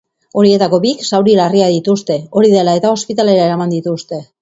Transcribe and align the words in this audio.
Horietako 0.43 0.79
bik 0.85 1.03
zauri 1.09 1.35
larriak 1.41 1.75
dituzte, 1.75 2.19
hori 2.41 2.53
dela 2.57 2.77
eta, 2.83 2.97
ospitalera 3.01 3.49
eraman 3.53 3.81
dituzte. 3.81 4.25